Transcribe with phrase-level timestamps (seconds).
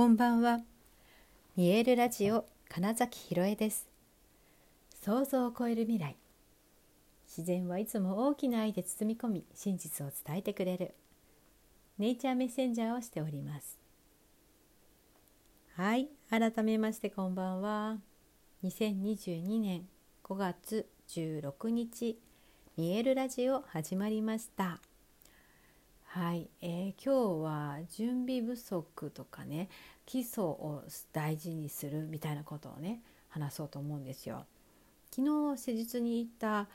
[0.00, 0.60] こんばんは。
[1.58, 3.86] 見えるラジオ金崎ひろえです。
[5.04, 6.16] 想像を超える未来。
[7.28, 10.94] 自然はいつも大きな愛で包み込み、真実を伝えてくれる。
[11.98, 13.76] ネイチャーメッセンジャーをしております。
[15.76, 17.98] はい、改めましてこんばんは。
[18.64, 19.86] 2022年
[20.24, 22.18] 5月16日、
[22.78, 24.80] 見えるラジオ始まりました。
[26.12, 29.68] はい、えー、今日は準備不足とかね
[30.06, 34.44] 基礎を大事にするみたいなことをね話そうと思うんですよ。
[35.14, 36.66] 昨日施術に行った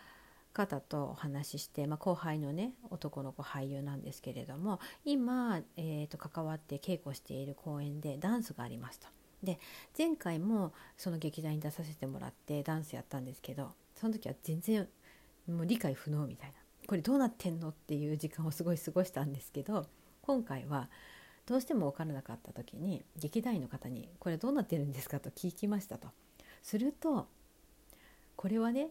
[0.54, 9.08] 方とお話しして、まあ、後輩のね男の子俳優なんですけれども今、えーと、関わって稽古している公演でダンスがありますと。
[9.44, 9.60] で
[9.98, 14.88] 前回もその劇団に出させてもらってダンスやったんですけどその時は全然
[15.49, 16.55] もう理解不能みたいな
[16.88, 19.86] これどうなってんのっていう時間をすごい過ごしたんですけど
[20.22, 20.90] 今回は
[21.46, 26.10] どうしても分からなかった時に劇団員の方に「これどうなってるんですか?」と聞きましたと。
[26.64, 27.27] すると
[28.36, 28.90] これはね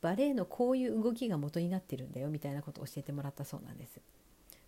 [0.00, 4.00] バレエのこういう動きが元になってるんだよみたいなことを教えてもらったそうなんです。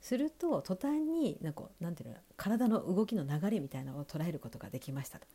[0.00, 5.26] すると途端になんかなんていうの体の動きの流れみたいなのを捉えることができましたと。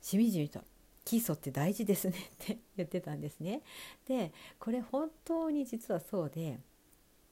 [0.00, 0.62] しみじみと
[1.08, 3.62] 基礎って大事ですねって言ってたんですね。
[4.06, 6.58] でこれ本当に実はそうで、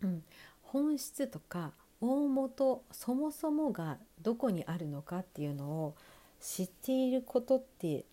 [0.03, 0.23] うん、
[0.63, 5.95] 本質とか大元そもそもがどこにあるのかっていうのを
[6.41, 8.07] 知っていることって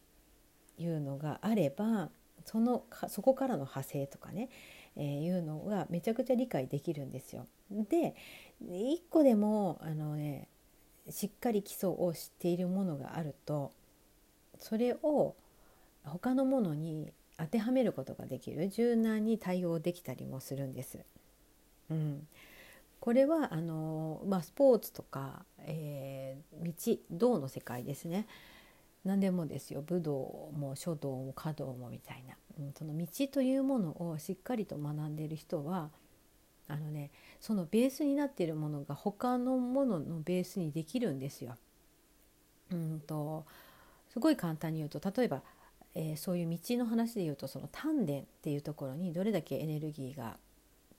[0.78, 2.09] いうのがあれば
[2.44, 4.50] そのそこからの派生とかね、
[4.98, 7.48] えー、いうのがめちゃくちゃ理解できるんですよ。
[7.72, 8.16] で
[8.59, 10.50] 一個でもあのね
[11.09, 13.72] しっかり基礎を知っているものがあると
[14.59, 15.36] それを
[16.04, 21.00] 他のものに当てはめることができる柔軟に対応できたりもするんです。
[21.90, 22.28] うん、
[23.00, 28.28] これはあの、まあ、スポーツとか、えー、道道の世界ですね
[29.04, 35.89] 何でもですよ武道も書道も華道もみたいな、うん、その道というものをしっかりと学んでいる人は
[36.70, 37.11] あのね
[37.42, 41.58] そのベースになっているものが他のもののベースにできるんですよ。
[42.72, 43.45] うんと
[44.14, 45.42] すごい簡単に言うと例えば
[45.95, 50.37] えー、そういう道の話で言うとその丹田っていうところにどれだけエネルギーが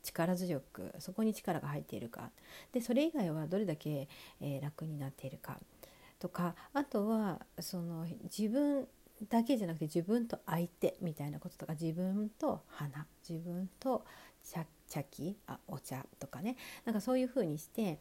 [0.03, 2.31] 力強くそこに力が入っているか。
[2.72, 4.09] でそれ以外はどれだけ、
[4.41, 5.59] えー、楽になっているか
[6.19, 8.87] とかあとはその自分
[9.28, 14.04] だけじゃなくて自分と相手みたいなこととか自分と花自分と
[14.44, 16.56] 茶茶器あお茶とかね。
[16.84, 17.99] なんかそういうふうにして、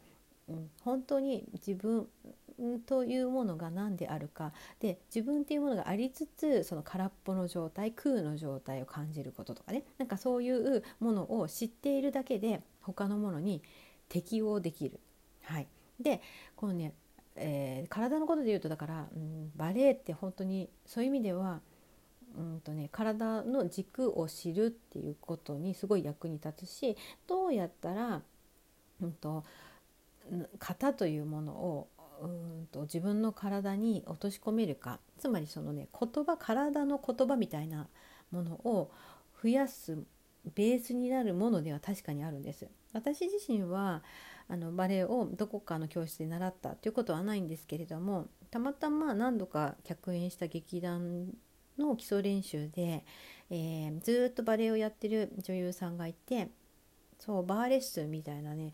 [0.82, 2.08] 本当に自分
[2.86, 4.52] というものが何であるか。
[4.80, 9.84] で自分っていうものがありつつその空っぽの状態空の状態を感じることとかね。
[9.98, 13.62] なんかそういうものを知っているだけで他のものに
[14.08, 15.00] 適応できる。
[15.42, 15.66] はい、
[16.00, 16.22] で
[16.56, 16.94] このね、
[17.36, 21.60] えー、体のことで言うとだから、うん、バレエって本当にそういう意味では
[22.36, 26.96] うんとね、体の軸を知るっていうことにすごい役に立つし
[27.26, 28.22] どうやったら、
[29.00, 29.44] うんと、
[30.58, 31.88] 型というものを
[32.22, 37.88] うんと自分の体に落とし込めるかつまりそのね言葉体の言葉みたいな
[38.30, 38.90] ものを
[39.42, 39.98] 増やす
[40.54, 42.68] ベースになるものでは確かにあるんです。
[42.92, 44.02] 私自身は
[44.48, 51.28] あのバレエをどこかの教室で習ったということはないんですけれどもたまたま何度か客演した劇団
[51.78, 53.04] の基礎練習で、
[53.50, 56.48] えー、ずっとバレエをやってる女優さんがいて
[57.18, 58.72] そうバーレッスンみたいなね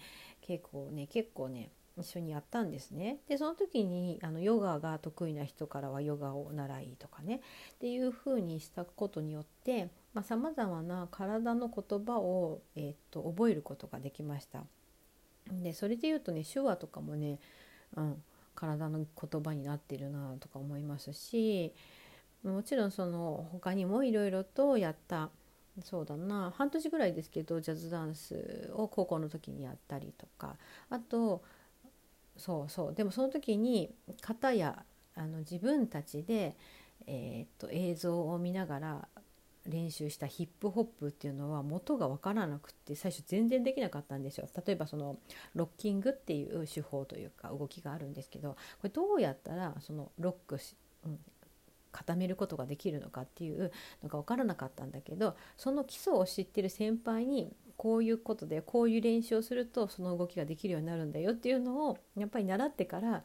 [0.50, 3.18] 結構ね結構ね一緒にやったんですね。
[3.28, 9.90] でその時にあのヨガが得意な人からはヨガを習いとかねっていう風にしたことによって
[10.22, 14.64] さまざ、まな体の言葉を、えー、っと覚えることができました。
[15.50, 17.38] でそれで言うとね手話とかもね、
[17.96, 18.22] うん、
[18.56, 21.72] 体の言葉になってるなとか思いますし
[22.42, 25.30] もちろんその他にもいろいろとやった
[25.82, 26.52] そうだな。
[26.56, 30.56] 半年ぐらいですけどジャズダンスを高校の時にやったりとか。
[30.88, 31.42] あと
[32.36, 32.94] そうそう。
[32.94, 34.84] でもその時に方や
[35.14, 36.56] あの自分たちで、
[37.06, 39.08] えー、っと映像を見ながら
[39.66, 44.48] 練習したヒップホップっていうのは元が分からなくって最初全然できなかったんですよ。
[44.66, 45.18] 例えばその
[45.54, 50.74] ロッキングっていう手法というか動きがあるんですけどこれどうやったらそのロックし、
[51.04, 51.18] うん、
[51.92, 53.72] 固めることができるのかっていう
[54.02, 63.24] のが分からなかったんだけどその基礎を知ってる先輩にこういうことでこういう練習をするとその動きができるようになるんだよっていうのをやっぱり習ってから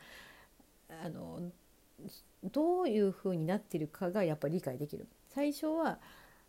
[1.04, 1.42] あの
[2.44, 5.08] どういうふうになってるかがやっぱり理解できる。
[5.30, 6.00] 最初は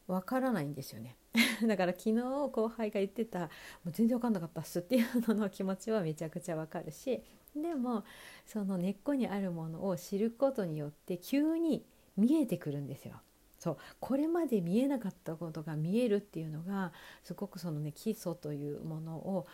[0.06, 1.16] わからないんですよね。
[1.66, 3.50] だから昨日後輩が言ってた
[3.84, 7.22] 「もう全然わかんなかったっす」っていうのの気持ちはめちゃくちゃわかるし
[7.54, 8.04] でも
[8.46, 11.84] その根っこにあるものを知ることによって急に
[12.16, 13.20] 見えてくるんですよ。
[13.58, 16.92] そうこれまで見えなかったことが見えるっていうのが
[17.22, 19.46] すごくそのね基礎というものを、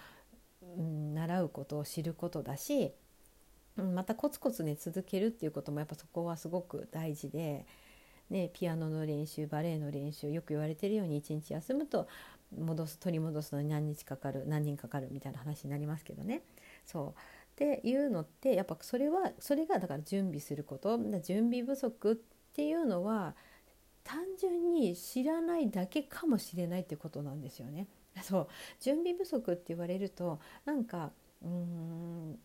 [0.76, 2.92] うん、習うことを知ることだし、
[3.76, 7.64] うん、またコツコツね続けるっていうこともやっぱそこはすごく大事で、
[8.28, 12.08] ね、ピアノの練習バレエの練習よく言われてるように一日休むと
[12.58, 16.42] 戻す取り戻すのに何日かかる何人かかるみたいな話になりますけどね。
[16.84, 17.20] そう
[17.52, 23.34] っていうのってやっぱそれはそれがだから準備すること準備不足っていうのは
[24.04, 27.86] 単純に知らないだけかもしれないってことなんですよね。
[28.22, 28.48] そう。
[28.80, 31.12] 準備不足って言われるとなんか
[31.42, 32.38] うーん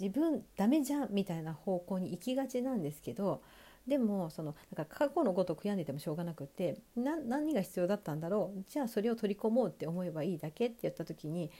[0.00, 3.42] 自分ダメじゃんみたいな方向に行きがちなんですけど
[3.86, 8.64] でもそのなんか過去のことを悔やんでてもしょうがなくって何が必要だったんだろう？
[8.68, 11.50] じゃあそれを取り込もうって思えばいいだけって言った時に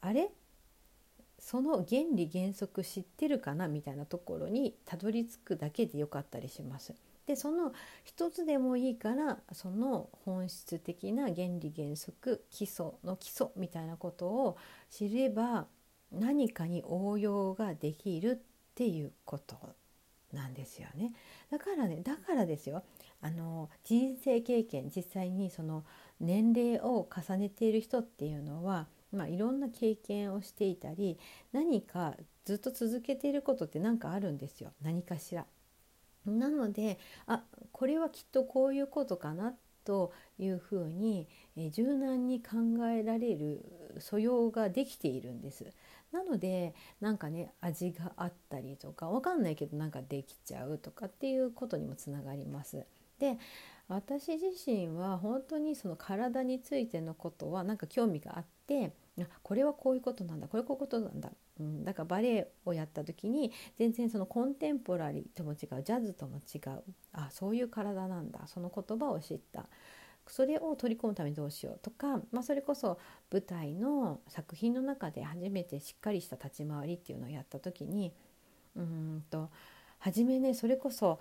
[0.00, 0.30] あれ？
[1.54, 6.94] その原理原則知ってるかなみたいなところにたどり着くだけでよかったりします。
[7.28, 7.72] でその
[8.02, 14.56] 一つでもいいからその本質的な原理原則基礎の基礎みたいなことを
[14.90, 15.68] 知れば
[16.10, 18.38] 何かに応用ができるっ
[18.74, 19.56] ていうこと
[20.32, 21.12] なんですよね。
[21.52, 22.82] だからねだからですよ
[23.22, 25.84] あの人生経験実際にその
[26.18, 31.18] 年齢を重ねている人っていうのは、まあ、いろんな経験をしていたり
[31.52, 32.14] 何か
[32.44, 35.46] ずっと続けていることって何かあるんですよ何かしら。
[36.26, 42.56] なのであこれはきっとこういうことかなというふうに、え柔軟に考
[42.86, 45.66] えられる素養ができているんです。
[46.10, 52.86] なのでなんかね味があったりとかわかんないけどなんかできちゃうとかっていうことにもつながります。
[53.18, 53.38] で
[53.88, 58.92] 私自身は本当にその体についてのことはなんか興味があって
[59.42, 60.48] これはこういうことなんだ。
[60.48, 61.30] これこういうことなんだ、
[61.60, 66.82] うん、だからバレエをやった時に全然そのコンテンポラリーとも違うジャズとも違う
[67.12, 68.46] あそういう体なんだ。
[68.46, 69.66] その言葉を知った。
[70.26, 72.98] それを取り込むためにどうしようとか、まあ、それこそ
[73.30, 78.12] 舞台の作品の中で初めてしっかりした立ち回りっていうのをやった時に
[78.74, 79.50] うんと
[79.98, 81.20] 初めねそれこそ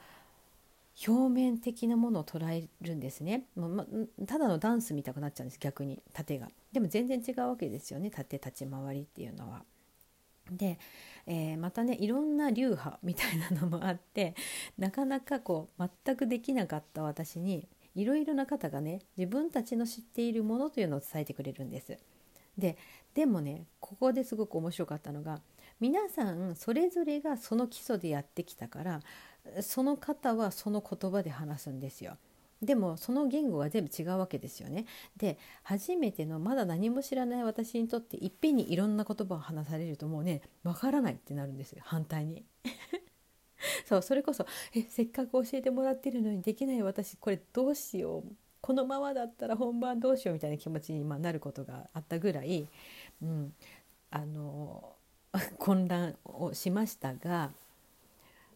[1.08, 3.46] 表面的なものを捉えるんですね、
[4.28, 9.64] ただのダンス見たくなっちゃうんです逆に縦がでも全然違うわけですよね縦立ち回りっていうのは。
[10.52, 10.78] で、
[11.26, 14.36] えー、またねいろんな流派みたいなのもあって
[14.78, 21.98] なかなかこう全くできなかった私にいろいろな方がね自分たちの知っているものというのを伝えてくれるんです。
[22.58, 22.78] で
[23.16, 25.40] でもねここですごく面白かったのが
[25.80, 29.00] 皆さんそれぞれがその基礎でやってきたから
[29.62, 32.18] その方はその言葉で話すんですよ。
[32.62, 34.86] でもその言語は全部違うわけですよね。
[35.18, 42.46] で初めてのまだ何も知らない私にとっていっぺんにいろんな言葉を話されるともうねわからないってなるんですよ反対に。
[43.86, 48.24] そうそれこそえせっかく教えてもらってるのにできない私これどうしよう
[48.62, 52.68] このままだったら本番どうしようみたいな気持ちになることがあったぐらい、
[53.22, 53.54] うん、
[54.10, 54.96] あの
[55.58, 57.52] 混乱をしましたが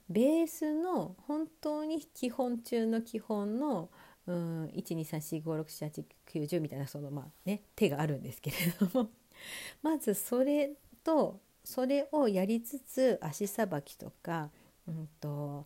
[0.09, 3.89] ベースの本当に基本中の基本の
[4.27, 9.09] 12345678910みたいなそのまあね手があるんですけれども。
[9.83, 10.71] まずそれ
[11.03, 14.49] とそれをやりつつ足さばきとか、
[14.87, 15.65] うんと、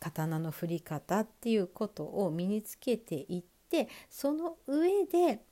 [0.00, 5.44] 刀の振り方っていうことを身につけていってその上で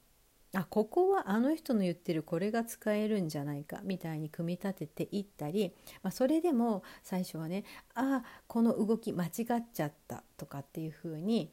[0.56, 11.50] あここはあの人の言ってるこれが使えるんじゃないかみたいに組み立てていったり、まあ、それでも最初はねあこの動き間違っちゃったとかっていうふうに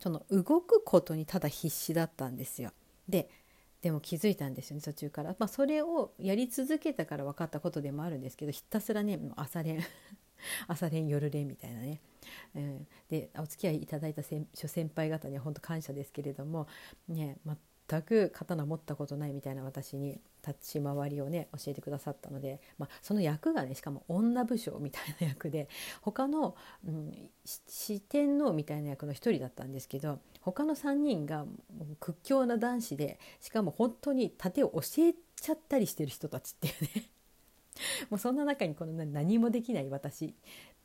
[0.00, 2.72] その動くことにただ必死だったんですよ。
[3.08, 3.30] で
[3.82, 9.80] でも気づいたんですよね途中から、まあ、それをやり続けたから分かったことでもあるんですけどひたすらね朝練
[10.66, 12.00] 朝練夜練みたいなね、
[12.56, 16.66] うん、でお付き合いいただいた諸先輩方には本当感謝ですけれども
[17.06, 17.38] ね
[17.88, 25.68] 全く刀持ったことないみたいな私に立ち回りをね教えてくださったので、まあ、その役がねしかも女武将みたいな役で
[26.02, 26.54] 他の、
[26.86, 27.12] うん、
[27.44, 31.46] 四天王みたいな役の一人だったんですけど他の3人が
[32.00, 37.04] 屈強な男子でしかも本当に盾を教えちゃったりしてる人たちっていうね。
[38.10, 40.34] もうそんな中にこの何もできない私、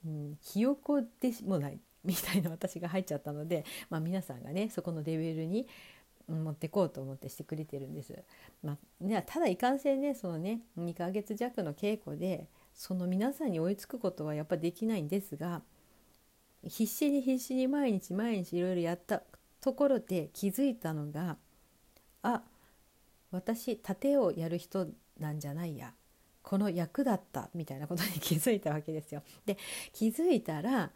[0.05, 5.67] うん、ひよこでもないみたいな私が入っちゃったので、まあ、皆さんがねそこのレベルに
[6.27, 8.13] 持ってこうと思ってしてくれてるんです。
[8.63, 15.61] まあね、ただいかんせんねそのね2ヶ月弱の稽古でその皆さんに追いつくことはやっぱできないんですが
[16.65, 19.21] 必死に必死に毎日毎日いろいろやった
[19.61, 21.37] ところで気づいたのが
[22.21, 22.41] あ
[23.31, 24.87] 私盾をやる人
[25.19, 25.93] なんじゃないや
[26.41, 29.23] この役だったみたいなことに気づいたわけですよ。
[29.45, 29.57] で
[29.93, 30.91] 気づいたら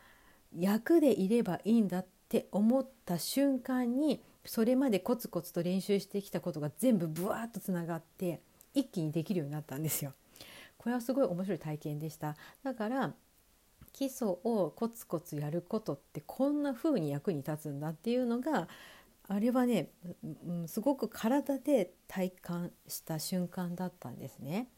[0.55, 8.41] 役でいればいいんだって思った瞬間にそれまでコツコツと練習してきたことが全部ブワーッとつながって
[8.73, 10.13] 一気にできるようになったんですよ。
[10.77, 12.35] これはすごい面白い体験でした。
[12.63, 13.13] だから
[13.93, 18.67] 基礎をコツコツやることってこんな風に役に立つんだっていうのが
[19.27, 19.89] あれはね、
[20.45, 24.69] うん、すごく体で体感した瞬間だったんですね。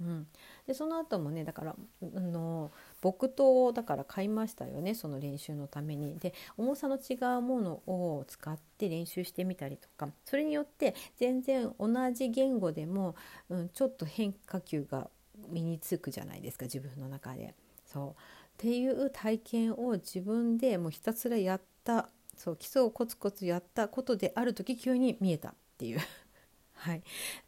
[0.00, 0.26] うん、
[0.66, 1.76] でその後もねだから
[2.16, 2.70] あの
[3.02, 6.18] 木刀をだから買いましたよねその練習のために。
[6.18, 13.14] で重さの違うものを使って練習してみたりとかそれによって全然同じ言語でも、
[13.48, 15.10] うん、ちょっと変化球が
[15.48, 17.54] 身につくじゃないですか自分の中で。
[17.84, 18.14] そうっ
[18.58, 26.00] ていう体験を自分でもうひたすらやったそう基礎をコツコツやったことである時急に見えたっていう
[26.80, 27.02] はい、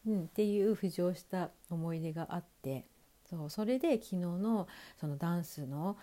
[0.07, 2.85] うん、っていう浮上した思い出があって
[3.27, 4.67] そうそれで昨日の
[4.99, 5.97] そのダンスの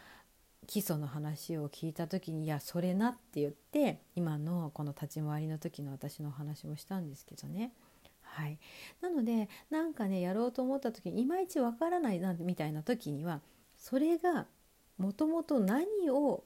[0.66, 7.72] 基礎の話を聞いた時に「いやそれな」って言って今のこの立ち回りの時の私の話もしたんですけどね。
[8.22, 8.58] はい、
[9.00, 13.40] なのでなんかねやろうと思った時にいまいちわからないなみたいな時には
[13.76, 14.46] それが
[14.98, 16.44] もともと何を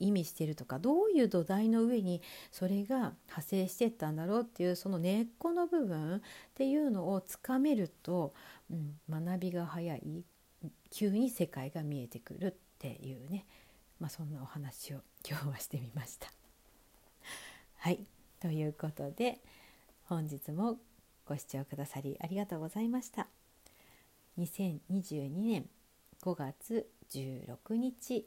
[0.00, 6.20] 意味してるとかどういう土台の上にそれが派生してったんだろうっていうその根っこの部分っ
[6.54, 8.34] ていうのをつかめると、
[8.70, 10.24] うん、学びが早い
[10.90, 13.46] 急に世界が見えてくるっていうね、
[14.00, 16.32] まあ、そんなお話を今日はしてみました。
[17.76, 18.04] はい
[18.40, 19.40] ということで
[20.04, 20.78] 本日も
[21.26, 23.28] ご視聴くださりありがとうございました。
[24.38, 25.68] 2022年
[26.22, 28.26] 5月16日